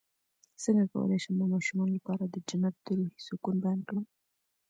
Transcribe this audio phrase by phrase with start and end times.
[0.63, 4.05] څنګه کولی شم د ماشومانو لپاره د جنت د روحي سکون بیان کړم